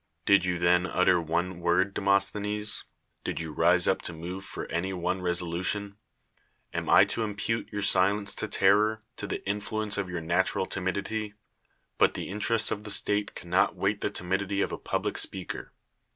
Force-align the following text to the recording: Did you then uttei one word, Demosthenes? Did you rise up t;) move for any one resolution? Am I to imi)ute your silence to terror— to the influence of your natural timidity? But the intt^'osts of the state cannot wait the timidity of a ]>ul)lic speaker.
Did 0.25 0.45
you 0.45 0.57
then 0.57 0.85
uttei 0.85 1.23
one 1.23 1.59
word, 1.59 1.93
Demosthenes? 1.93 2.85
Did 3.23 3.39
you 3.39 3.53
rise 3.53 3.85
up 3.87 4.01
t;) 4.01 4.11
move 4.11 4.43
for 4.43 4.65
any 4.65 4.93
one 4.93 5.21
resolution? 5.21 5.95
Am 6.73 6.89
I 6.89 7.05
to 7.05 7.21
imi)ute 7.21 7.71
your 7.71 7.83
silence 7.83 8.33
to 8.33 8.47
terror— 8.47 9.03
to 9.17 9.27
the 9.27 9.47
influence 9.47 9.99
of 9.99 10.09
your 10.09 10.21
natural 10.21 10.65
timidity? 10.65 11.35
But 11.99 12.15
the 12.15 12.29
intt^'osts 12.29 12.71
of 12.71 12.83
the 12.83 12.89
state 12.89 13.35
cannot 13.35 13.75
wait 13.75 14.01
the 14.01 14.09
timidity 14.09 14.61
of 14.61 14.71
a 14.71 14.79
]>ul)lic 14.79 15.17
speaker. 15.17 15.71